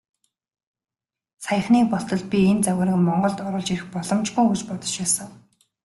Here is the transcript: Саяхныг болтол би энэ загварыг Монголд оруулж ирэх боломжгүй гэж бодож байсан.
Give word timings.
Саяхныг 1.45 1.85
болтол 1.91 2.21
би 2.31 2.39
энэ 2.51 2.63
загварыг 2.65 2.97
Монголд 3.07 3.37
оруулж 3.47 3.69
ирэх 3.73 3.85
боломжгүй 3.93 4.45
гэж 4.49 4.61
бодож 4.69 4.93
байсан. 5.01 5.29